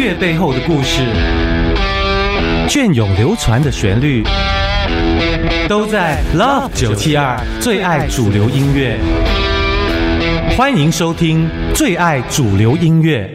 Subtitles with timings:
[0.00, 1.02] 乐背后的故事，
[2.66, 4.24] 隽永流传的旋律，
[5.68, 8.98] 都在 Love 九七二最爱主流音乐。
[10.56, 13.30] 欢迎收听最爱主流音乐。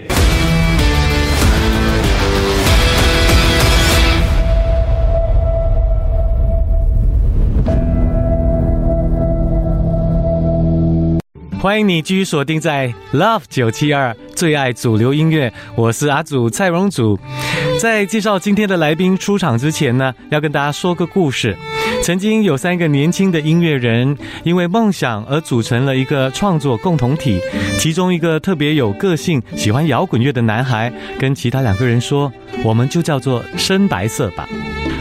[11.61, 17.17] 欢迎你继续锁定在 Love 九七二最爱主流音乐，我是阿祖蔡荣祖。
[17.79, 21.57] 在介绍今天的来宾出场之前呢，要跟大家说个故事。
[22.03, 27.39] 曾经有三个年轻的音乐人，因为梦想而组成了一个创作共同体。
[27.79, 32.31] 其中一个特别有个性、喜欢摇滚乐的男孩，跟其他两个人说
[32.63, 34.47] ：“我们就叫做深白色吧。”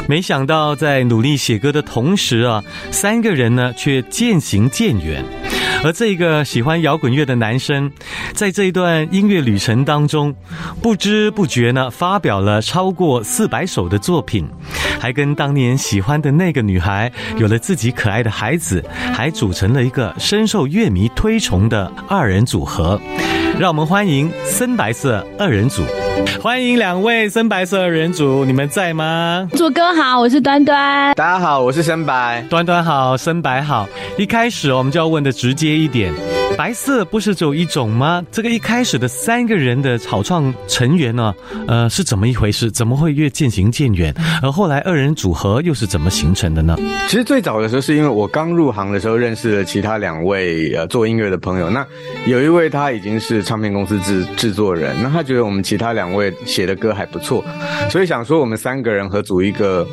[0.07, 2.63] 没想到在努力写歌的同时啊，
[2.93, 5.25] 三个人呢却渐行渐远。
[5.85, 7.93] 而这个喜欢摇滚乐的男生，
[8.33, 10.35] 在这一段音乐旅程当中，
[10.81, 14.49] 不知不觉呢，发表了超过四百首的作品，
[14.99, 18.83] 还跟当年喜欢的那个女孩有了自己可爱的孩子，
[19.13, 22.99] 还组成了一个深受乐迷推崇的二人组合。
[23.59, 25.83] 让我们欢迎深白色二人组。
[26.43, 29.49] 欢迎两位深白色二人组，你们在吗？
[29.53, 31.15] 主哥好，我是端端。
[31.15, 32.45] 大家好，我是深白。
[32.51, 33.89] 端端好，深白好。
[34.19, 36.13] 一开始我们就要问的直接一点。
[36.57, 38.25] 白色不是只有一种吗？
[38.31, 41.35] 这个一开始的三个人的草创成员呢，
[41.67, 42.71] 呃，是怎么一回事？
[42.71, 44.15] 怎么会越渐行渐远？
[44.41, 46.77] 而后来二人组合又是怎么形成的呢？
[47.09, 51.85] 其实最早的时候是因为我刚入行的时候认识了其他两位呃做音乐的朋友，那
[52.27, 57.45] 有一位他已经是唱片公司制制作人，那他觉得我们其他两位写的歌还不错，
[57.91, 59.85] 所以想说我们三个人合组一个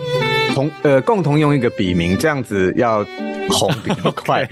[0.54, 3.04] 同呃共同用一个笔名，这样子要。
[3.50, 4.46] 红比较快，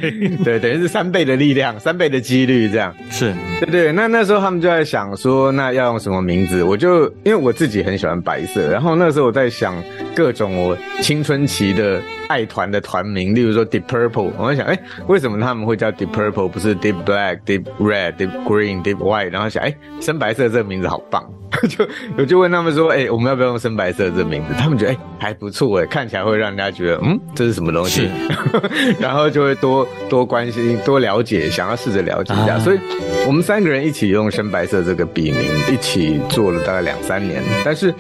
[0.43, 3.91] 对，等于是三倍的力量，三倍的几率，这样是对对。
[3.91, 6.63] 那那时候他们就在想说，那要用什么名字？
[6.63, 9.75] 我就因为我自己很喜欢白色，然后那时候我在想
[10.19, 19.31] 各种我青春期的爱团的团名，例如说 Deep Purple，我在想，哎，为什么他们会叫 Deep Purple，不是 Deep Black、Deep Red、Deep Green、Deep White？
[19.31, 21.23] 然后想，哎，深白色这个名字好棒，
[21.69, 21.87] 就
[22.17, 24.53] 我就问他们说，哎，我们要不要用深白色这个名字？
[24.59, 28.09] 他们觉得，哎，还不错，哎，看起来会让人家觉得，嗯，这是什么东西？
[28.99, 32.59] 然后就会多多关心、多了解，想要试着了解一下。
[32.59, 32.79] 所以，
[33.25, 35.41] 我们三个人一起用深白色这个笔名，
[35.73, 37.41] 一起做了大概两三年。
[37.63, 37.93] 但是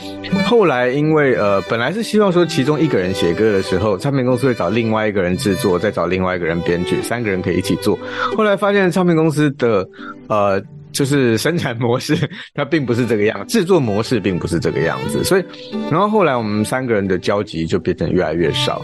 [0.45, 7.95] 后来，因为呃，本来是希望说其中一个人写歌的时候，唱片公司会找另外一个人制作，再找另外一个人编剧，三个人可以一起做。
[8.35, 9.87] 后来发现唱片公司的
[10.27, 10.59] 呃。
[10.91, 12.17] 就是生产模式，
[12.55, 15.45] 它并不是这个样，制作模式并不是这个样子，所以，
[15.91, 18.81] 然后后来我们三个人的交集就变成越来越少。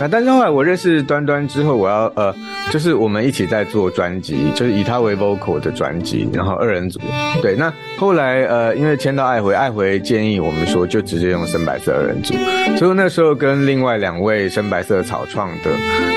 [0.00, 2.34] 那但是后来我认识端端之后，我要呃，
[2.70, 6.98] 就是我们一起在做专辑，就是以他为 vocal 的专辑，然后二人组。
[7.42, 12.32] 对，那后来呃，因为签到爱回，爱回建议我们说就直接用深白色二人组，
[12.78, 15.70] 所以那时候跟另外两位深白色草创的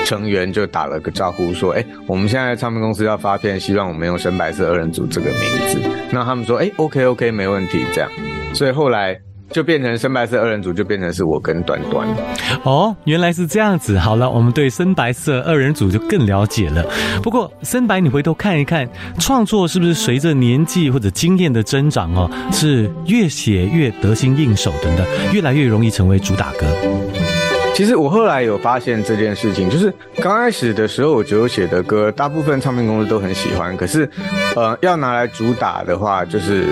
[0.06, 5.78] 成员就打了个招呼，说，哎，我们现在唱片公司要发片，希望我们用深白色二人组这个名字。
[6.10, 8.10] 那他们说，哎，OK OK，没问题，这样。
[8.54, 9.20] 所以后来。
[9.50, 12.08] 就变成深白色二人组，就变成是我跟短短。
[12.64, 13.98] 哦，原来是这样子。
[13.98, 16.84] 好了，我们对深白色二人组就更了解了。
[17.22, 18.88] 不过深白，你回头看一看，
[19.18, 26.66] 创作是不是随着年纪或者经验的增长哦，是越写越得心应手等等，越来越容易成为主打歌。
[27.74, 29.92] 其实我后来有发现这件事情，就是
[30.22, 34.08] 刚开始的时候，我觉得我写的歌大部分唱片公司都很喜欢，可是，
[34.54, 36.66] 呃，要拿来主打的话，就是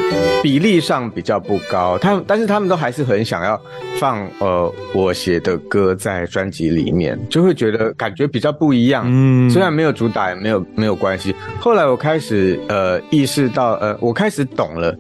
[0.45, 1.99] 比例上比较不高。
[1.99, 3.61] 他们，但是他们都还是很想要
[3.99, 9.03] 放呃我写的歌在专辑里面，就会觉得感觉比较不一样。
[9.05, 11.35] 嗯，虽然没有主打，也没有没有关系。
[11.59, 14.97] 后来我开始呃意识到，呃，我开始懂了。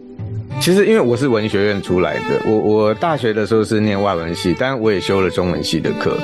[0.62, 6.16] 其实，因为我是文学院出来的，我我大学的时候是念外文系，但我也修了中文系的课，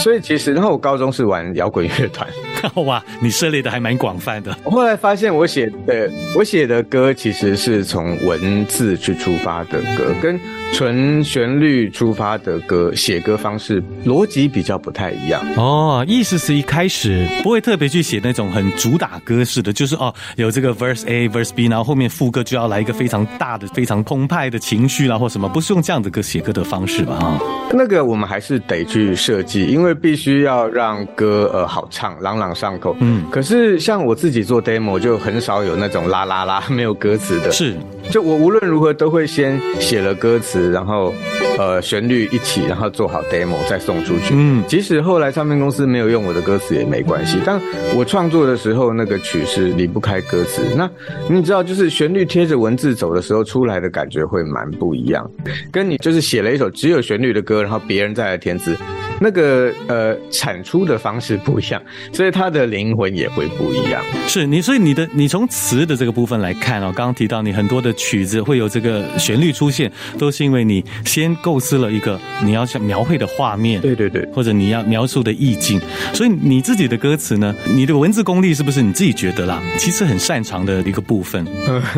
[0.00, 2.26] 所以其实，然后我高中是玩摇滚乐团。
[2.84, 4.56] 哇，你涉猎的还蛮广泛的。
[4.64, 10.38] 我后来发现，我写的我写的歌其实是从文字去出发的歌，跟
[10.72, 15.42] 纯旋律出发的歌写歌方式逻辑比较不太一样。
[15.56, 23.64] 哦，意思是一开始不会特别去写那种很主打歌式的，就是哦有这个 verse A verse B，然后后面副歌就要来一个非常大的。
[23.74, 27.18] 非常澎湃的情绪啦，或什么，不是用这样的歌写歌的方式吧？
[27.18, 27.40] 哈，
[27.72, 32.96] 那个我们还是得去设计，因为必须要让歌呃好唱，朗朗朗上口。
[33.00, 37.50] 嗯，可是像我自己做 demo 就很少有那种啦啦啦没有歌词的。
[37.50, 37.74] 是，
[38.10, 41.12] 就我无论如何都会先写了歌词，然后
[41.58, 44.34] 呃旋律一起，然后做好 demo 再送出去。
[44.34, 47.60] 嗯，即使后来唱片公司没有用我的歌词也没关系，但
[47.96, 50.62] 我创作的时候那个曲是离不开歌词。
[50.76, 50.88] 那
[51.28, 55.28] 你知道，就是旋律贴着文字走的时候出来的感觉会蛮不一样，
[55.72, 58.76] 跟你就是写了一首只有旋律的歌，然后别人再来填词。
[59.20, 61.80] 那个呃，产出的方式不一样，
[62.12, 64.02] 所以它的灵魂也会不一样。
[64.26, 75.80] 是你，所以你的你从词的这个部分来看哦，刚刚提到你很多的曲子会有这个旋律出现，都是因为你先构思了一个你要想描绘的画面，对对对，或者你要描述的意境。
[76.12, 79.62] 所以你自己的歌词呢，你的文字功力是不是你自己觉得啦？
[79.78, 81.46] 其实很擅长的一个部分。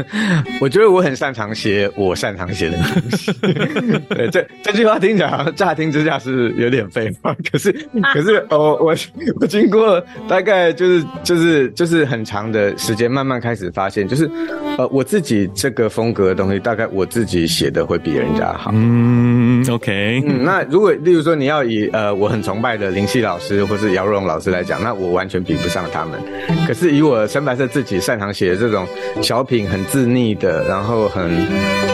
[0.60, 3.32] 我觉得我很擅长写我擅长写的东西。
[4.08, 7.05] 对，这这句话听起来好像乍听之下是有点废。
[7.50, 7.72] 可是，
[8.14, 8.94] 可是，我我
[9.40, 14.30] 我经过大概就是就是就是很长的时间，慢慢开始发现，就是
[14.78, 18.70] 呃，我自己这个风格的东西，大概我自己写的会比人家好。
[18.74, 20.22] 嗯，OK。
[20.26, 26.20] 嗯，那如果例如说你要以呃我很崇拜的林夕老师或是姚若龙老师来讲，那我完全比不上他们。
[26.66, 28.86] 可是以我深白色自己擅长写的这种
[29.22, 31.30] 小品，很自腻的，然后很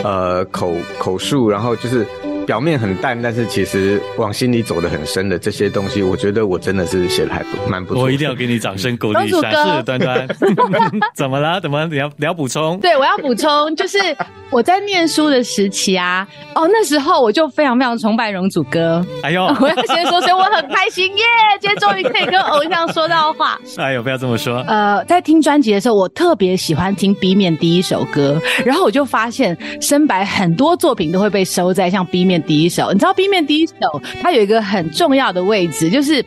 [0.03, 2.07] 呃口口述，然后就是。
[2.47, 8.03] 表面很淡，但是其实往心里走的很深的这些东西，我觉得我真的是写的还不蛮不错。
[8.03, 10.29] 我一定要给你掌声鼓励一下，是端端。
[11.15, 11.61] 怎么了？
[11.61, 12.79] 怎么你要你要补充？
[12.81, 13.99] 对，我要补充，就是
[14.53, 19.05] 我在念书的时期啊，哦，那时候我就非常非常崇拜容祖哥。
[19.23, 21.25] 哎呦， 我要先说，所以我很开心耶，
[21.61, 23.59] 今天终于可以跟偶像说到话。
[23.79, 24.59] 哎呦，不要这么说。
[24.67, 32.33] 呃，在听专辑的时候，我特别喜欢听 B 面第一首歌，然后我就发现深白很多作品都会被收在像 B 面。
[32.33, 33.75] 面第一首，你知道 B 面第一首，
[34.23, 36.25] 它有一个很重要的位置，就是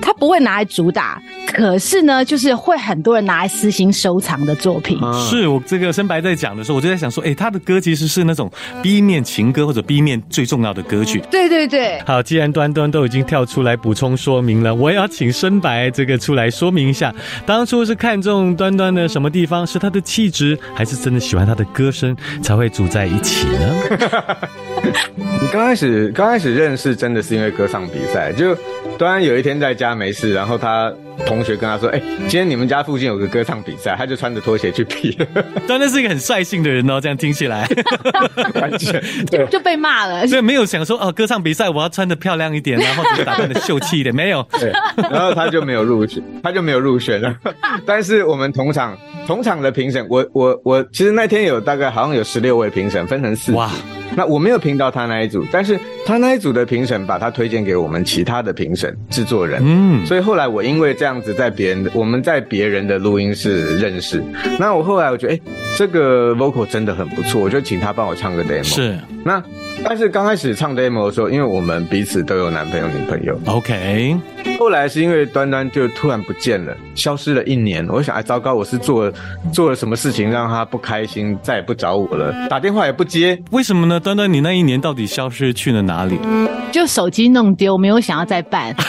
[0.00, 4.98] 它不会拿来主打，可是呢，就是会很多人拿来私心收藏的作品。
[5.28, 8.50] 是我这个深白在讲的时候，我就在想说，哎，他的歌其实是那种
[8.82, 11.22] B 面情歌或者 B 面最重要的歌曲。
[11.30, 12.00] 对对对。
[12.06, 17.14] 好，既然端端都已经跳出来补充说明了，我也要请深白这个出来说明一下，
[17.44, 19.66] 当初是看中端端的什么地方？
[19.66, 23.74] 是他的气质，还是真的喜欢他的歌声才会组在一起呢？
[25.40, 28.56] 你刚开始刚开始认识真的是因为歌唱比赛，就
[28.98, 30.92] 端然有一天在家没事，然后他
[31.26, 35.12] 同学跟他说：“哎，今天你们家附近有个歌唱比赛。”他就穿着拖鞋去比。
[35.66, 37.68] 端端是一个很率性的人哦，这样听起来，
[38.54, 40.26] 完全对就被骂了。
[40.26, 44.46] 所以没有想说哦，歌唱比赛我要穿的漂亮一点，然后打扮的秀气一点，没有。
[44.52, 44.70] 对，
[45.10, 47.34] 然后他就没有入选，他就没有入选了。
[47.84, 48.96] 但是我们同场
[49.26, 53.70] 同场的评审，我我我其实那天有大概好像有十六位评审，分成四哇。
[54.18, 64.22] 那我没有评到他那一组，但是他那一组的评审把他推荐给我们其他的评审制作人，嗯，所以后来我因为这样子在别人的我们在别人的录音室认识，
[64.58, 65.40] 那我后来我觉得哎，
[65.76, 69.42] 这个 vocal 真的很不错，我就请他帮我唱个 demo，是那。
[69.84, 74.16] 但是刚开始唱 demo 的时候，因为我们彼此都有男朋友女朋友，OK。
[74.58, 77.86] 后来是因为端端就突然不见了，消失了一年。
[77.88, 79.12] 我想，哎，糟糕，我是做
[79.52, 84.00] 做了什么事情让他不开心，再也不找我了，打电话也不接，为什么呢？
[84.00, 86.18] 端端，你那一年到底消失去了哪里？
[86.72, 88.74] 就手机弄丢，没有想要再办。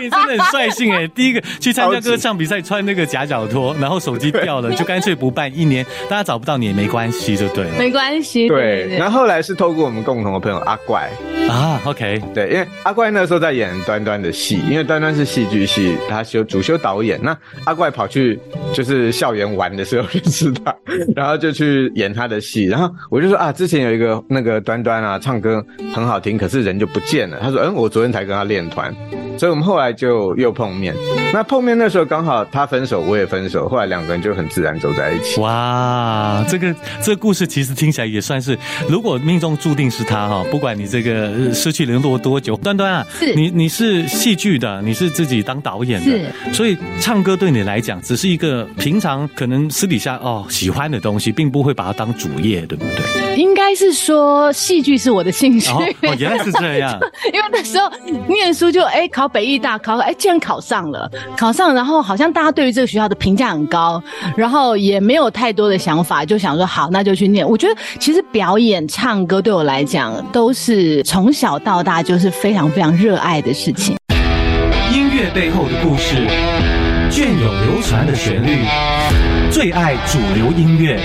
[0.00, 1.06] 你真的很率性哎！
[1.14, 7.78] 第一个去参加歌唱比赛，穿那个夹脚拖，然后手机掉了，就干脆不办一年，大家找不到你也没关系，就对了。
[7.78, 8.48] 没关系。
[8.48, 8.96] 对。
[8.96, 11.10] 然后后来是透过我们共同的朋友阿怪
[11.48, 17.34] 啊，OK，对，因为阿怪那时候在演端端的戏，因为端端是戏剧系，他修主修导演，那
[17.64, 18.38] 阿怪跑去
[18.74, 20.76] 就是校园玩的时候认识他，
[21.16, 27.40] 然后就去演他的戏，然后我就说啊，之前有一个那个端端啊，唱歌很好听，可是人就不见了。
[27.40, 28.94] 他说，嗯，我昨天才跟他练团。
[29.38, 30.94] 所以我们后来就又碰面，
[31.34, 35.40] 那碰面那时候刚好他分手，我也分手，后来两个人就很自然走在一起。
[35.40, 36.72] 哇，这个
[37.02, 38.56] 这个故事其实听起来也算是，
[38.88, 53.34] 如果命中注定是他哈，不管你这个失去联络多久，端端啊，你你是戏剧的，你是自己当导演的，所以唱歌对你来讲只是一个平常可能私底下哦喜欢的东西，并不会把它当主业，对不对？
[53.34, 55.72] 应该是说戏剧是我的兴趣。
[55.72, 55.84] 哦，
[56.16, 56.96] 原来是这样，
[57.34, 57.90] 因为那时候
[58.28, 59.24] 念书就哎考。
[59.24, 64.02] 考北艺大考，哎，竟然考上了，考上，然后好像大家对于这个学校的评价很高，
[64.36, 67.48] 然后也没有太多的想法，就想说好，那就去念。
[67.48, 73.96] 我觉得其实表演、唱歌对我来讲，都是从小到大就是非常非常热爱的事情。
[74.92, 76.26] 音乐背后的故事，
[77.10, 78.60] 隽永流传的旋律，
[79.50, 81.00] 最爱主流音乐。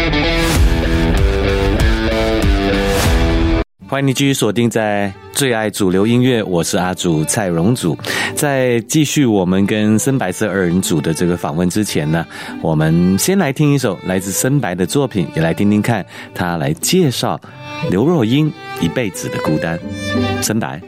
[3.89, 7.98] 欢迎你继续锁定在最爱主流音乐，我是阿祖蔡荣祖。
[8.36, 12.24] 在继续我们跟深白色二人组的这个访问之前呢，
[12.62, 16.05] 我们先来听一首来自深白的作品，也来听听看
[16.36, 17.41] 他来介绍
[17.89, 19.79] 刘若英一辈子的孤单。
[20.41, 20.81] 深白。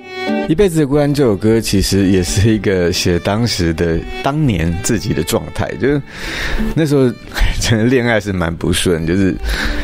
[0.50, 6.02] 一辈子的孤单这首歌，其实也是一个写当时的当年自己的状态，就是
[6.76, 7.10] 那时候
[7.62, 9.34] 真的恋爱是蛮不顺，就是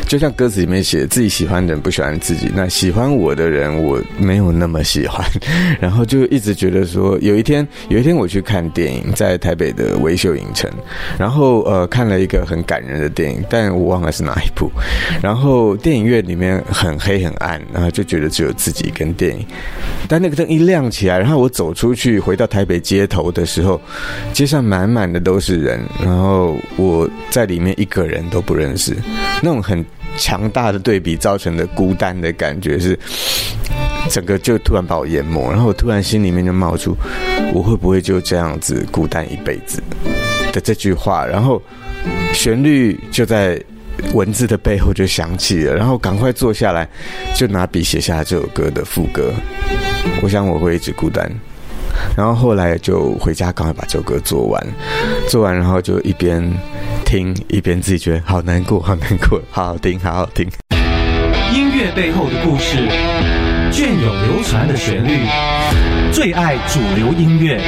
[0.07, 5.25] 就像歌词里面写，自己喜欢的人不喜欢自己，那喜欢我的人我没有那么喜欢，
[5.79, 10.69] 然后就一直觉得说，有一天有一天我去看电影，在台北的维秀影城，
[11.17, 14.69] 然后呃看了一个很感人的电影，但我忘了是哪一部，
[15.21, 19.43] 然后电影院里面很黑很暗，然后就觉得只有自己跟电影，
[20.07, 23.81] 但那个灯一亮起来，然后我走出去回到台北街头的时候，
[24.33, 28.95] 街上满满的都是人，然后我在里面一个人都不认识，
[29.41, 29.83] 那种很
[30.15, 32.97] 强大的对比造成的孤单的感觉是，
[34.11, 36.95] 整个就突然把我淹没，然后我突然心里面就冒出，
[37.51, 39.81] 我会不会就这样子孤单一辈子？
[40.53, 41.59] 的这句话，然后
[42.31, 43.59] 旋律就在
[44.13, 46.87] 文字的背后就响起了，然后赶快坐下来，
[47.35, 49.33] 就拿笔写下这首歌的副歌。
[50.21, 51.29] 我想我会一直孤单，
[52.15, 54.67] 然后后来就回家赶快把这首歌做完，
[55.27, 56.41] 做完然后就一边
[57.05, 60.47] 听一边自己觉得好难过，好难过，好好听，好好听。
[61.53, 62.77] 音乐背后的故事，
[63.71, 65.25] 隽永流传的旋律，
[66.11, 67.59] 最爱主流音乐。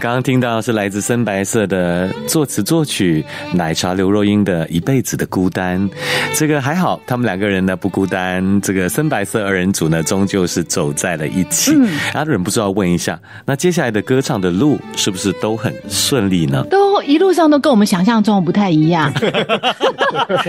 [0.00, 5.86] 刚刚听到是来自深白色的作词作曲，奶茶刘若英的一辈子的孤单。
[6.34, 8.58] 这个还好，他们两个人呢不孤单。
[8.62, 11.72] 这个深白色二人组呢，终究是走在了一起。
[11.74, 16.64] 嗯，然后忍不住要问一下，那接下来的歌唱的路是不是都很顺利呢？
[16.70, 19.12] 都一路上都跟我们想象中不太一样。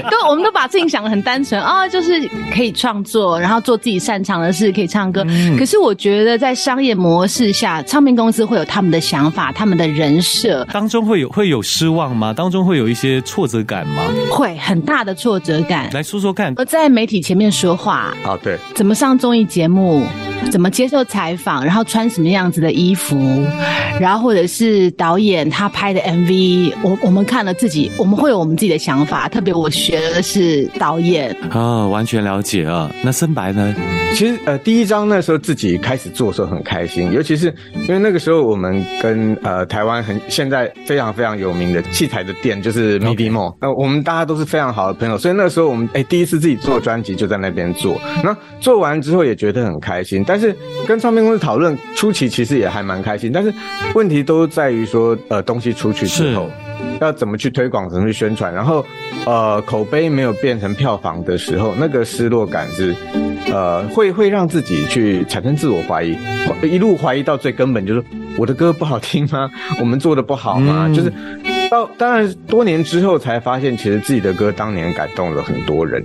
[0.09, 5.25] 都我们都把自己想的很单纯啊，就是可以创作，然后做自己擅长的事，可以唱歌。
[5.59, 9.40] 可是我觉得在商业模式下，唱片公司会有他们的想法。
[9.49, 12.33] 他们的人设当中会有会有失望吗？
[12.33, 14.03] 当中会有一些挫折感吗？
[14.29, 15.89] 会很大的挫折感。
[15.93, 16.53] 来说说看。
[16.57, 20.03] 我在媒体前面说话啊，对，怎么上综艺节目，
[20.49, 23.17] 怎么接受采访，然后穿什么样子的衣服，
[23.99, 29.29] 然后或者是导演他拍的 MV，我我们看了自己，我们会有我们自己的想法。
[29.29, 32.91] 特别我学的是导演啊，完全了解啊。
[33.03, 33.73] 那深白呢？
[34.13, 37.53] 其实呃，第一张那时候自己开始做的时候很开心，尤其是
[37.87, 50.23] 因为那个时候我们跟呃，台湾很现在非常非常有名的器材的店就是 MIDI Mall，那我们大家都是非常好的朋友，所以那时候我们哎第一次自己做专辑就在那边做，那做完之后也觉得很开心。
[50.31, 50.55] 但是
[50.87, 53.53] 跟唱片公司讨论初期其实也还蛮开心，但是
[53.93, 56.49] 问题都在于说呃东西出去之后
[57.01, 58.85] 要怎么去推广，怎么去宣传，然后
[59.25, 62.95] 呃口碑没有变成票房的时候，那个失落感是
[63.51, 66.17] 呃会会让自己去产生自我怀疑，
[66.63, 68.01] 一路怀疑到最根本就是。
[68.37, 69.51] 我的歌不好听吗？
[69.77, 70.89] 我们做的不好吗？
[70.95, 71.11] 就是
[71.69, 76.01] 到当然多年之后才发现，其实自己的歌当年感动了很多人。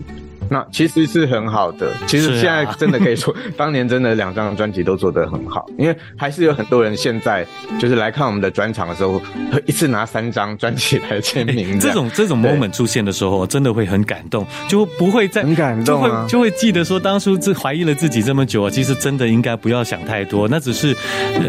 [0.50, 7.46] 那其实是很好的，其实现在真的可以说， 当年真的两张专辑都做得很好，因为还是有很多人现在
[7.78, 9.18] 就是来看我们的专场的时候，
[9.52, 11.78] 会一次拿三张专辑来签名。
[11.78, 20.94] 这种这种 moment 出现的时候，真的会很感动，就不会再很感动，就会就会记得说当初这怀疑了自己这么久啊，其实真的应该不要想太多，那只是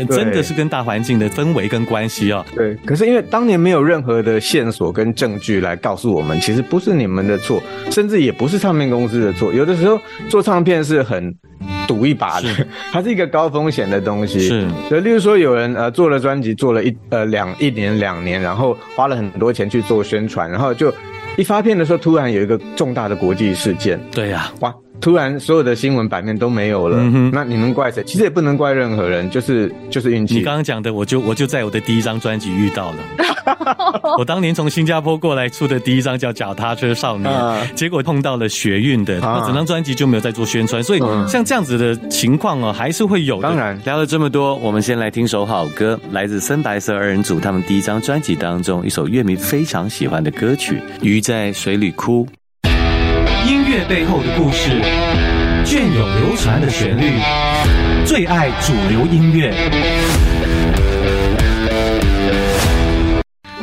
[0.10, 2.46] 真的是跟大环境的氛围跟关系啊。
[2.56, 7.62] 对，可是因为当年没有任何的线索跟证据来告诉我们，其实不是你们的错，
[7.92, 8.98] 甚至也不是唱片。
[8.98, 11.32] 公司的错，有的时候做唱片是很
[11.88, 12.50] 赌一把的，
[12.92, 14.40] 它是一个高风险的东西。
[14.40, 20.92] 是，就例如说有人呃做了专辑，做了一呃两一年两年，然后花了很多钱去做宣传，然后就
[21.38, 24.00] 一发片的时候，突然有一个重大的国际事件。
[24.12, 24.74] 对呀，哇！
[25.00, 26.98] 突然，所有的新闻版面都没有了，
[27.32, 28.04] 那你能怪谁？
[28.06, 30.36] 其实也不能怪任何人，就是就是运气。
[30.36, 32.98] 你刚刚讲的，我就我就在我的第一张专辑遇到了。
[34.18, 37.32] 我当年从新加坡过来出的第一张叫《脚踏车少年》，
[37.74, 40.84] 结果碰到了学运的，整张专辑就没有再做宣传。
[40.84, 43.42] 所以像这样子的情况哦，还是会有。
[43.42, 52.26] 当然，聊了这么多，我们先来听首好歌，来自深白色二人组他们第一张专辑当中一首乐迷非常喜欢的歌曲《鱼在水里哭》。
[53.86, 54.70] 背后的故事，
[55.66, 57.20] 隽永流传的旋律，
[58.06, 59.54] 最爱主流音乐。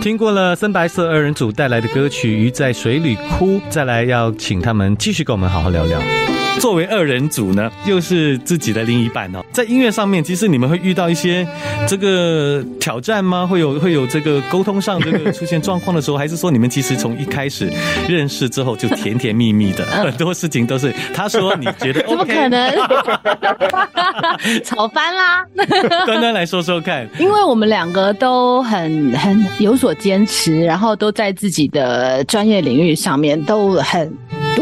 [0.01, 5.99] 听过了深白色二人组带来的歌曲《鱼在水里哭》，再来要请他们继续跟我们好好聊聊。
[6.61, 11.47] 作为二人组呢，又是自己的另一半哦，在音乐上面，其实你们会遇到一些
[11.87, 13.47] 这个挑战吗？
[13.47, 17.71] 会有会有这个沟通上这个出现状况的时候，还是说你们其实从一开始
[18.09, 22.75] 认识之后就甜甜蜜蜜的，很多事情都是他说你觉得 OK， 怎么可能？
[24.65, 25.45] 吵翻啦！
[26.07, 34.13] 端端来说说看，因为我们两个都很很有所坚持，然后都在自己的专业领域上面都很，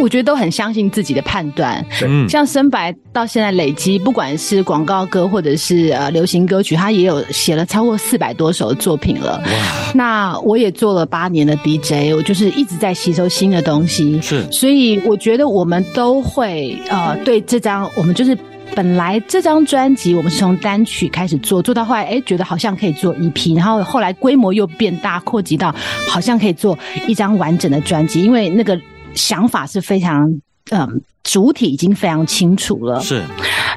[0.00, 1.84] 我觉得都很相信自己的判断。
[2.04, 9.40] 嗯，像深白到现在累积，不管是广告歌或者是呃流行歌曲，他也有写了超过四百多首作品了。
[9.44, 14.20] 哇，那我也做了八年的 DJ，我就是一直在吸收新的东西。
[14.20, 18.36] 是所以我觉得我们都会呃，对这张我们就是
[18.74, 25.74] 本来这张专辑我们是从单曲开始做，做到后来哎觉得好像可以做 EP，然后后来规模又变大，扩及到
[26.08, 28.80] 好像可以做一张完整的专辑，因为那个
[29.14, 30.40] 想法是非常
[30.70, 31.00] 嗯。
[31.24, 33.22] 主体已经非常清楚了，是，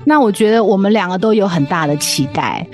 [0.06, 2.66] 那我觉得我们两个都有很大的期待，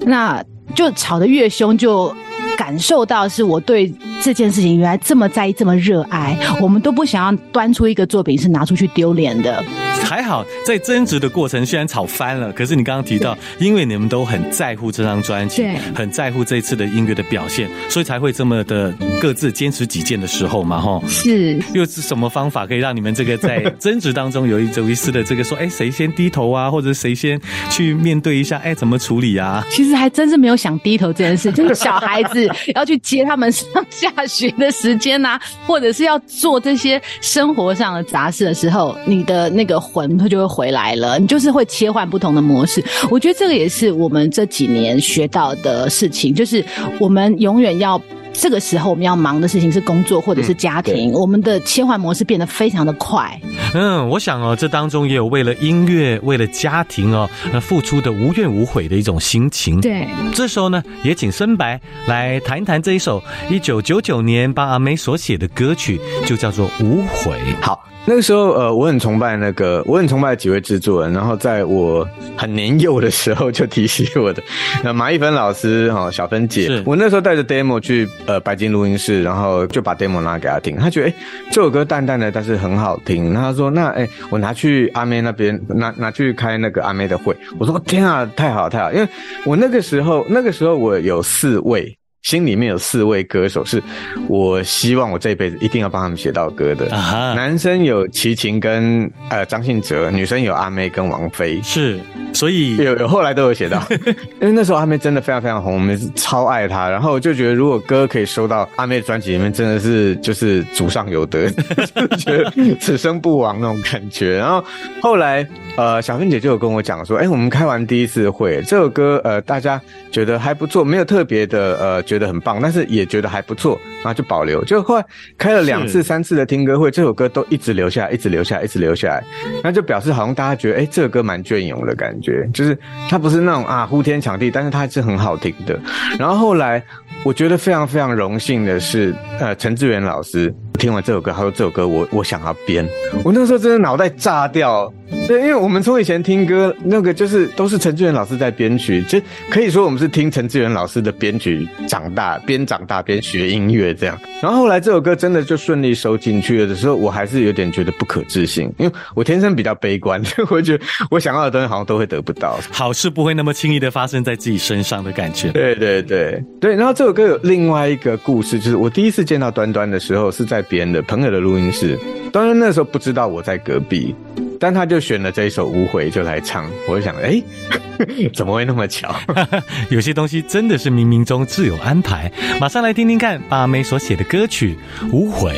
[0.00, 0.44] 那
[0.74, 2.14] 就吵得越凶，就
[2.54, 3.90] 感受到是我对
[4.22, 9.64] 这件事情原来这么在意，这么热爱，我们都不想要端出一个作品是拿出去丢脸的。
[10.08, 21.04] 还好，在争执的过程虽然吵翻了，可是你刚刚提到，因为你们都很在乎这张专辑，很在乎这次的音乐的表现，所以才会这么的各自坚持己见的时候嘛，吼。
[21.06, 27.38] 是，又是什么方法可以让你们这个在争执当中有一有一丝的这个说，哎，谁先低头啊，或者谁先
[27.70, 29.62] 去面对一下，哎，怎么处理啊？
[29.70, 42.84] 其实还真是没有想低头这件事，就是小孩子要去接他们上下学的时间呐、或者是要做这些生活上的杂事的时候，你的那个魂它就会回来了，你就是会切换不同的模式。
[43.10, 46.64] 我觉得这个也是我们这几年学到的事情，就是
[47.00, 48.00] 我们永远要。
[48.40, 53.38] 这个时候我们要忙的事情是工作或者是家庭，我们的切换模式变得非常的快。
[53.74, 59.80] 嗯，我想哦，这当中也有为了音乐、为了家庭哦，呃，付出的无怨无悔的一种心情。
[59.80, 67.32] 对，这时候呢，也请深白来谈一谈这一首一九九九年帮阿妹所写的歌曲，就叫做《无悔》。
[67.60, 74.40] 好，那个时候呃，我很崇拜那个，我很崇拜几位制作人，然后在我很年幼的时候就提起我的，
[74.84, 81.14] 那马一芬老师哈、小芬姐，我那时候带着 demo 去呃白金录音室，然后就把 demo 拿给他听，他觉得哎、
[81.50, 89.08] 这首歌淡淡的，但是很好听，然后他说那哎、我拿去阿妹那边拿拿去开那个阿妹的会，我说天啊，太好太好，因为
[89.44, 91.97] 我那个时候那个时候我有四位。
[92.22, 93.82] 心里面有四位歌手，是
[94.28, 96.94] 我希望我这一辈子一定要帮他们写到歌的。
[96.94, 101.98] 啊，男生有齐秦跟呃张信哲，女生有阿妹跟王菲，是，
[102.34, 103.82] 所以有有后来都有写到，
[104.40, 114.36] 因为那时候阿妹真的非常非常红，我们是超爱她，然后我就觉得如果歌可以收到阿妹的专辑里面，真的是就是祖上有德， 就是觉得此生不枉那种感觉。
[114.36, 114.62] 然后
[115.00, 124.64] 后来呃小芬姐就有跟我讲说，哎、我们开完第一次会，这首歌呃大家觉得还不错，没有特别的呃觉得很棒，但是也觉得还不错，然后就保留。
[124.64, 125.04] 就后来
[125.36, 129.22] 开了两次、三次的听歌会，这首歌都一直留下来，一直留下来，一直留下来，
[129.62, 132.76] 那就表示好像大家觉得，哎、这个歌蛮隽永的感觉，就是
[133.10, 135.78] 它不是那种啊呼天抢地，但是它是很好听的。
[136.18, 136.82] 然后后来
[137.24, 142.88] 我觉得非常非常荣幸的是，呃，陈志远老师听完这首歌，他说这首歌我我想要编，
[143.24, 144.92] 我那时候真的脑袋炸掉。
[145.26, 149.18] 对，因为我们从以前听歌，那个就是都是陈志远老师在编曲，就
[149.50, 154.18] 可以说我们是听陈志远老师的编曲长大，边长大边学音乐这样。
[154.42, 162.58] 然后后来这首歌真的就顺利收进去了的时候，我还是有点觉得不可置信，因为我天生比较悲观， 我觉得我想要的东西好像都会得不到。
[162.70, 165.50] 好事不会那么轻易的发生在自己身上的感觉。
[165.52, 171.98] 对对对对，然后这首歌有另外一个故事，就是我第一次见到端端的时候是在别人的朋友的录音室，
[172.32, 174.14] 当然那时候不知道我在隔壁，
[174.60, 177.42] 但他就选了这一首《无悔》就来唱，我就想，哎，
[178.34, 179.14] 怎么会那么巧？
[179.88, 182.30] 有些东西真的是冥冥中自有安排。
[182.60, 184.76] 马上来听听看八妹所写的歌曲
[185.10, 185.52] 《无悔》。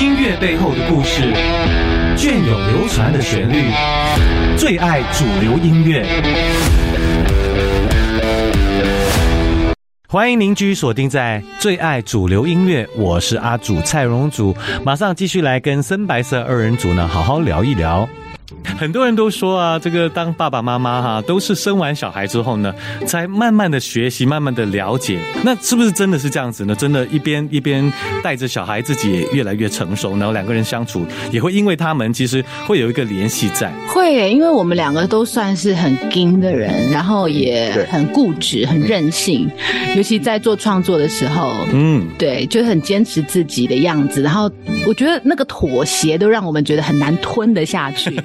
[0.00, 1.22] 音乐背后的故事，
[2.16, 3.70] 隽永流传的旋律，
[4.56, 6.04] 最爱主流音乐。
[10.12, 18.06] 欢迎邻居锁定在最爱主流音乐，我是阿祖蔡荣祖，马上继续来跟深白色二人组呢好好聊一聊。
[18.82, 22.74] 很多人都说啊，这个当爸爸妈妈哈，都是生完小孩之后呢，
[23.06, 25.20] 才慢慢的学习，慢慢的了解。
[25.44, 26.74] 那是不是真的是这样子呢？
[26.74, 27.92] 真的，一边一边
[28.24, 33.72] 带着小孩，自己也越来越成熟，然后两个人相处也会因为他们其实会有一个联系在。
[33.86, 39.48] 会耶，因为我们两个都算是很硬的人，然后也很固执、很任性，
[39.94, 44.20] 尤其在做创作的时候，嗯，对，就很坚持自己的样子。
[44.22, 44.50] 然后
[44.88, 48.20] 我觉得那个妥协都让我们觉得很难吞得下去。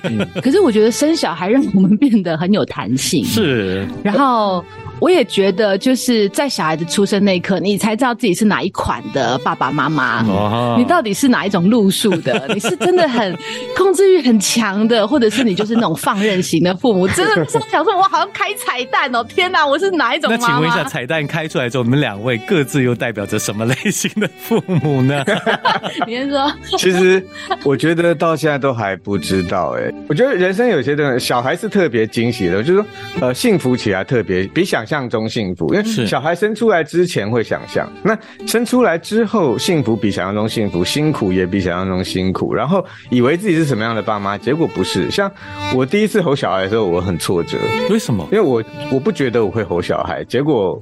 [0.48, 3.22] 可是我觉得生小孩让我们变得很有弹性。
[3.26, 4.64] 是，然后
[5.00, 10.24] 我也觉得，就是在小孩子出生那一刻，你才知道自己是哪一款的爸爸妈妈。
[10.28, 12.48] 哦你到底是哪一种路数的？
[12.54, 13.38] 你是真的很
[13.76, 17.08] 控制欲很强的，或者是你就是那种放任型的父母？
[17.10, 19.24] 真的是想说，我好像开彩蛋哦！
[19.24, 20.48] 天哪，我是哪一种妈妈？
[20.48, 25.24] 那请问一下，彩蛋开出来之后，你们两位各自又代表着什么类型的父母呢？
[26.06, 27.24] 你先说， 其实
[27.64, 32.86] 我觉得到现在都还不知道哎、我觉得人生有些东西，小孩是特别惊喜的，就是说
[33.22, 45.12] 呃幸福起来特别比想象中幸福，因为小孩生出来之前会想象，那生出来之后幸福比想象中幸福，辛苦也比想象中辛苦，然后以为自己是什么样的爸妈，结果不是。
[45.12, 45.30] 像
[45.76, 47.58] 我第一次吼小孩的时候，我很挫折，
[47.90, 48.28] 为什么？
[48.32, 50.82] 因为我我不觉得我会吼小孩，结果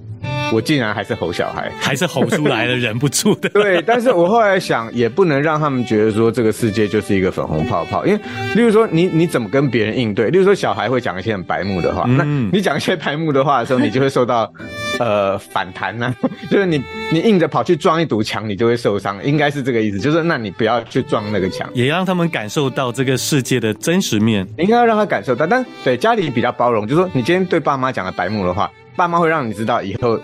[0.52, 1.72] 我竟然还是吼小孩。
[1.80, 3.50] 还是吼出来了，忍不住的。
[3.50, 8.20] 对，但是我后来想，也不能让他们觉得说这个世界就是一个粉红泡泡，因为，
[8.56, 12.24] 例如说你你怎么跟别人应对，例如说小孩会讲一些很白目的话，嗯那
[12.58, 14.52] 你讲一些白目的话的时候， 你就会受到
[15.00, 16.14] 呃反弹呢、
[16.50, 16.82] 就是你
[17.12, 21.70] 你硬着跑去撞一堵墙，你就会受伤，应该是这个意思，就是那你不要去撞那个墙。
[21.74, 24.48] 也让他们感受到这个世界的真实面。
[24.58, 30.20] 你应该要让他感受到，但对家里比较包容，就是说你今天对爸妈讲了白目的话，爸妈会让你知道以后，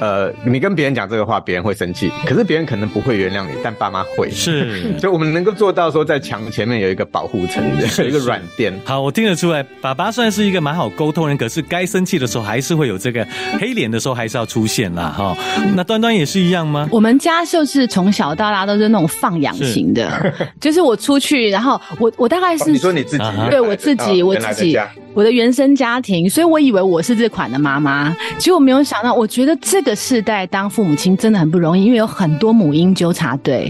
[0.00, 4.30] 呃，你跟别人讲这个话，别人会生气，可是别人可能不会原谅你，但爸妈会。
[4.30, 4.82] 是。
[4.98, 7.62] 所以我们能够做到说，在墙前面有一个保护层，
[7.98, 8.72] 有一个软垫。
[8.84, 13.26] 好，我听得出来，爸爸算是一个蛮好沟通人，可是该生气的时候还是会有这个
[13.60, 15.36] 黑脸的时候还是要出现啦，哈。
[15.74, 16.88] 那端端也是一样吗？
[16.90, 24.78] 我们家就是从小到大都是那种放养型的，就是我出去，然后我我大概是、哦你说你自己啊，对我自己，哦我自己
[25.18, 33.68] 我的原生家庭，所以我以为我是这款的妈妈，结果没有想到，我觉得这个世代当父母亲真的很不容易，因为有很多母婴纠察队，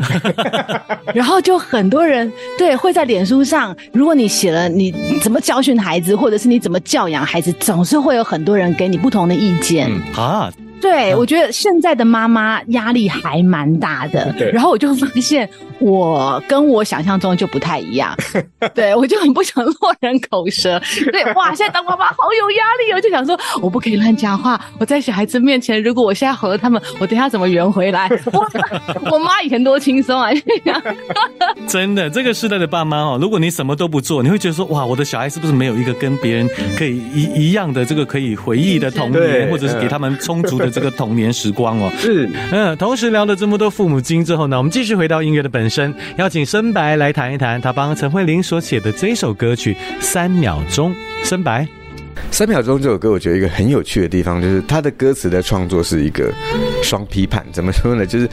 [1.15, 9.91] 然后就很多人对会在脸书上，如果你写了你怎么教训孩子，或者是你怎么教养孩子，总是会有很多人给你不同的意见。
[9.91, 14.31] 嗯啊，对，我觉得现在的妈妈压力还蛮大的。
[14.37, 15.49] 对然后我就发现
[15.81, 18.17] 我跟我想象中就不太一样。
[18.75, 20.81] 对，我就很不想落人口舌。
[21.13, 24.61] 对，哇，现在当妈妈好有压力哦，就想说我不可以乱讲话。
[24.79, 28.09] 我在小孩子面前，如果我现在吼了他们，我等一下怎么圆回来？
[28.33, 28.49] 哇，
[29.11, 30.31] 我妈以前多轻松啊！
[31.67, 41.91] 真的，这个时代的爸妈哦，如果你什么都不做，你会觉得说，哇，我的小孩是不是没有一个跟别人可以一一样的这个可以回忆的童年，或者是给他们充足的这个童年时光哦？
[41.99, 50.93] 是嗯，同时聊了这么多父母经之后呢，我们继续回到音乐的本生，邀请深白来谈一谈他帮陈慧琳所写的这首歌曲《三秒钟》。
[51.25, 51.67] 深白，
[52.31, 56.33] 三秒钟这首歌，我觉得一个很有趣的地方，就是他的歌词的创作是一个
[56.83, 57.45] 双批判。
[57.53, 58.07] 怎么说呢？
[58.07, 58.29] 就是，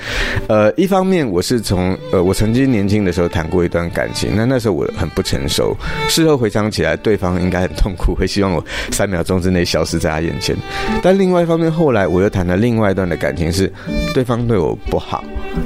[0.47, 5.75] 呃，一方面我是从呃，我曾经年轻的时候谈过一段感情，那那时候我很不成熟，
[6.07, 10.55] 事后回想起来，对方应该很痛苦，会希望我三秒钟之内消失在他眼前。
[11.01, 13.71] 但另外一方面，后来我又谈了另外一段的感情，是
[14.13, 15.23] 对方对我不好。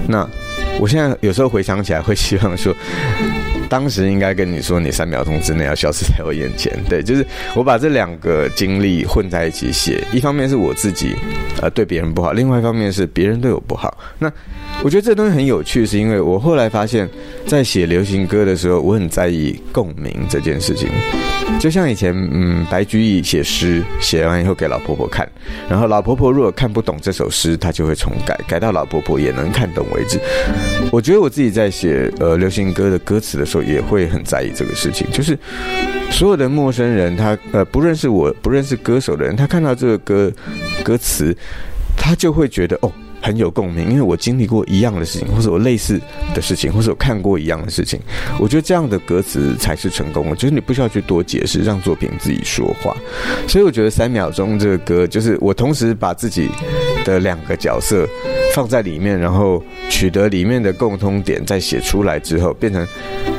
[0.08, 0.28] 那
[0.78, 2.76] 我现在有时候回想起来，会希望说。
[3.70, 6.76] 当时应该跟你说，你三秒钟之内要消失在我眼前。
[6.90, 7.24] 对，就是
[7.56, 11.16] 我把这两个经历混在一起写，一方面是我自己，
[11.62, 13.96] 呃，对别人不好；，另外一方面是别人对我不好。
[14.18, 14.32] 那
[14.82, 17.08] 我觉得这东西很有趣，是因为我后来发现，
[17.46, 20.90] 在写流行歌的时候，我很在意共鸣这件事情。
[21.58, 25.30] 就像以前，嗯，白居易写诗，写完以后给老婆婆看，
[25.70, 30.20] 然后老婆婆如果看不懂这首诗，她就会重改，改到老婆婆也能看懂为止。
[30.92, 35.38] 我觉得我自己在写呃流行歌的歌词的时候，也会很在意这个事情，就是
[36.10, 40.32] 所有的陌生人，他呃不认识我不认识歌手的人，他看到这个歌
[40.82, 41.36] 歌词，
[41.98, 42.92] 他就会觉得哦。
[43.22, 46.00] 很有共鸣，因为我经历过一样的事情，或者我类似
[46.34, 48.00] 的事情，或者我看过一样的事情。
[48.40, 52.96] 我觉得这样的歌词才是成功的，就是你不需要去多解释，让作品自己说话。
[53.48, 56.50] 所以我觉得三秒钟这个歌，就是我同时把自己
[57.04, 58.08] 的两个角色
[58.54, 62.88] 放在里面，然后取得里面的共通点，再写出来之后，变成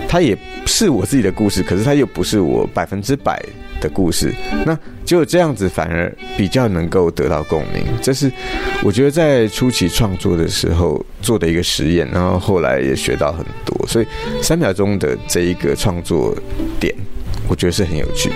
[0.09, 3.43] 它也是我自己的故事，可是它又不是我百分之百
[3.81, 4.33] 的故事。
[4.65, 7.85] 那只有这样子，反而比较能够得到共鸣。
[8.01, 8.31] 这是
[8.83, 13.87] 我觉得在初期创作的时候做的一个实验，然后后来也学到很多。
[13.89, 14.07] 所以
[14.41, 16.37] 三秒钟的这一个创作
[16.79, 16.95] 点，
[17.49, 18.31] 我觉得是很有趣。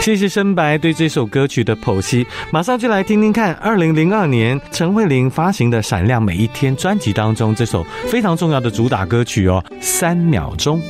[0.00, 3.52] 谢谢深白对这首歌曲的剖析，马上就来听听看。
[3.54, 10.80] 二零零二年陈慧琳发行的《闪亮每一天》专辑当中，这首非常重要的主打歌曲哦，《三秒钟》。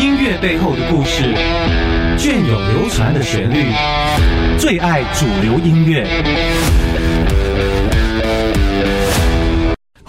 [0.00, 1.34] 音乐背后的故事，
[2.16, 3.72] 隽永流传的旋律，
[4.58, 6.06] 最爱主流音乐。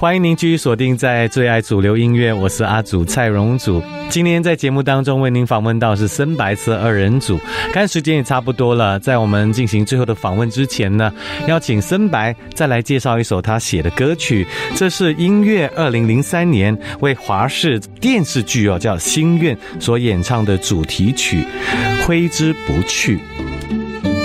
[0.04, 3.82] 欢迎您继续锁定在最爱主流音乐，我是阿祖蔡荣祖。
[4.10, 7.40] 今天在节目当中为您访问到是深白色二人组，
[7.72, 11.10] 看时间也差不多了，在我们进行最后的访问之前呢，
[11.48, 21.46] 邀请深白再来介绍一首他写的歌曲，这是音乐二零零三年为华视电视剧哦叫《心愿》所演唱的主题曲
[22.06, 23.18] 《挥之不去》。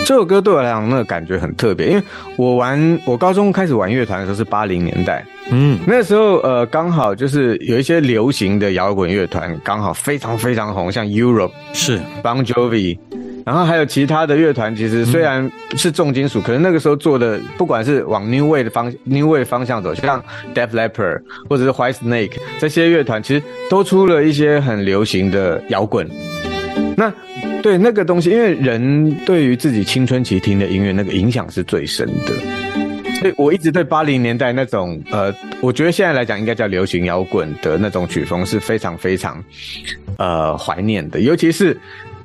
[0.08, 2.02] 这首歌对我来讲，那个感觉很特别，因为
[2.38, 12.00] 我玩我高中开始玩乐团的时候是八零年代，嗯，那时候呃刚好就是有一些流行的摇滚乐团刚好非常非常红，像 Europe 是。
[12.22, 12.98] Bon Jovi，
[13.44, 26.08] 然后还有其他的乐团，其实虽然是重金属，可是那个时候做的不管是往 New Way 的方 New Way 方向走，像 Def Leppard 或者是 White Snake 这些乐团，其实都出了一些很流行的摇滚，
[26.96, 27.12] 那。
[27.62, 32.34] 对那个东西，因为人对于自己青春期听的音乐，那个影响是最深的，
[33.20, 39.42] 所以我一直对八零年代那种呃，我觉得现在来讲应该叫流行摇滚的那种曲风是非常非常
[40.16, 41.76] 呃怀念的，尤其是。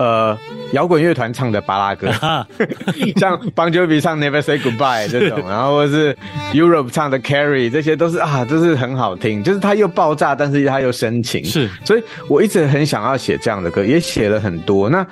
[0.04, 0.38] 呃，
[0.74, 2.12] 摇滚乐团唱的巴拉歌，
[3.16, 6.14] 像 Bon Jovi 唱 Never Say Goodbye 这种，然后或是
[6.54, 9.42] Europe 唱的 Carry，这些都是啊，都是很好听。
[9.42, 11.46] 就是它又爆炸，但是它又深情。
[11.46, 14.90] 是，所以我一直很想要写这样的歌，也写了很多。
[14.90, 15.08] 那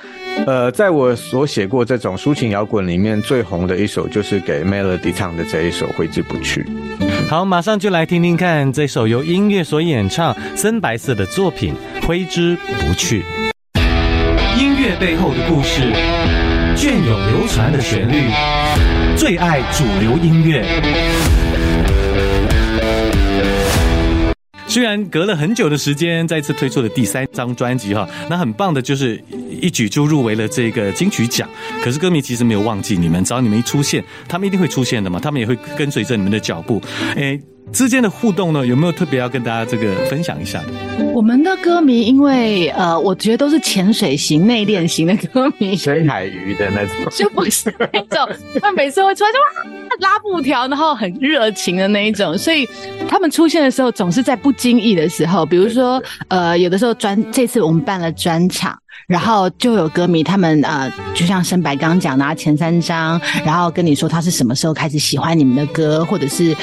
[0.45, 6.63] 呃，在我所写过这种抒情摇滚里面，最红的一首就是给 Melody 唱的这一首《挥之不去》。
[7.30, 11.73] 好，马上就来听听看这首由音乐所演唱深白色的作品
[12.06, 13.21] 《挥之不去》。
[14.99, 15.82] 背后的故事，
[16.75, 18.30] 隽永流传的旋律，
[19.15, 20.65] 最爱主流音乐。
[24.67, 29.21] 虽然隔了很久的时间，再次推出了第三张专辑哈，那很棒的就是
[29.62, 31.49] 一举就入围了这个金曲奖。
[31.84, 36.82] 可是歌迷其实没有忘记你们，只要你们一出现，他们一定会出现的嘛，他们也会跟随着你们的脚步。
[37.15, 37.39] 哎。
[37.73, 40.67] 之间的互动呢，有没有特别要跟大家这个分享一下的？
[41.13, 48.29] 我们的歌迷，因为呃，我觉得都是潜水型、内敛型的歌迷，深海鱼的那种， 就不是那种，
[48.62, 52.67] 他每次会出来就哇拉布条，然后很热情的那一种，所以
[53.07, 58.77] 他们出现的时候总是在不经意的时候，比如说呃，有的时候专这次我们办了专场。
[59.12, 66.56] 然后就有歌迷，他们呃，就像申白刚刚讲的前三张，然后跟你说他是什么时候开始喜欢你们的歌，或者是，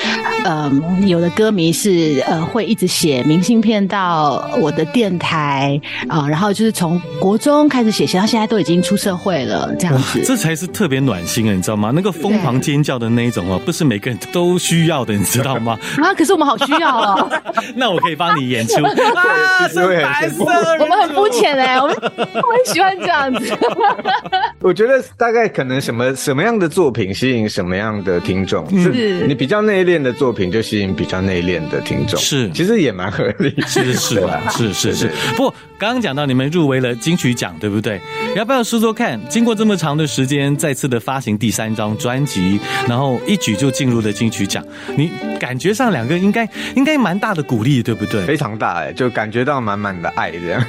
[0.44, 0.72] 呃，
[1.06, 11.92] 有的歌迷是呃会一直写明信片到我的电台啊，然后就是从国中开始写，写到现在都已经出社会了，这样子，这才是特别暖心啊，你知道吗？
[11.94, 15.78] 那个疯狂尖叫的那一种哦，不是每个人都需要的，你知道吗？
[16.02, 17.30] 啊，可是我们好需要哦。
[17.76, 18.82] 那我可以帮你演出
[19.14, 20.44] 啊，是白色，
[20.80, 21.96] 我们很肤浅哎，我们。
[22.46, 23.58] 我很喜欢这样子。
[24.60, 34.20] 我觉得大概可能什么什么样的作品吸引什么样的听众，是你比较内敛的作品就吸引比较内敛的听众，是其实也蛮合理，是是
[34.50, 35.12] 是是是。
[35.36, 38.00] 不过刚刚讲到你们入围了金曲奖，对不对？
[38.34, 39.20] 要不要说说看？
[39.28, 44.64] 经过这么长的时间，再次的发行第三张专辑，然后一举就进入了金曲奖，
[44.96, 48.24] 你感觉上两个应该应该蛮大的鼓励，对不对？
[48.26, 50.64] 非常大哎，就感觉到满满的爱这样。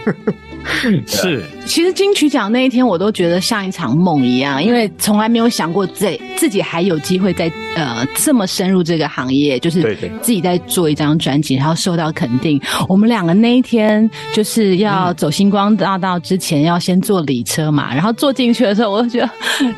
[1.08, 12.60] 是，其实金曲奖那一天，我都觉得像一场梦一样，因为从来没有想过自自己还有机会在呃这么深入这个行业，就是自己在做一张专辑，然后受到肯定。
[12.88, 19.30] 我们两个那一天就是要走星光大道之前，要先坐礼车嘛，然后坐进去的时候，我就觉得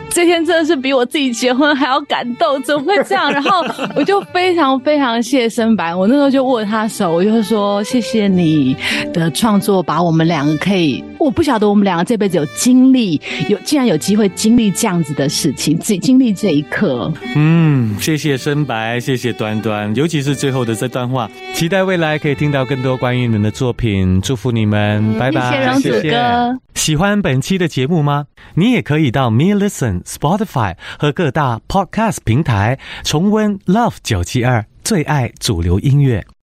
[0.10, 3.30] 这天真的是比我自己结婚还要感动，怎么会这样？
[3.32, 8.75] 然后我就非常非常谢申白，我那时候就握他手，我就说谢谢你
[9.12, 10.51] 的创作，把我们两个。
[10.62, 17.12] 可以，我不晓得我们两个这辈子有经历，有竟然有机会经历这样子的事情，经经历这一刻。
[17.36, 26.58] 嗯，谢谢深白，谢谢端端，尤其是最后的这段话，期待未来可以听到更多关于你们的作品，祝福你们，拜拜，谢谢哥。
[26.74, 28.26] 喜欢本期的节目吗？
[28.56, 36.26] 你也可以到 Me Listen、Spotify 和各大 Podcast 平台重温 Love 九七二最爱主流音乐。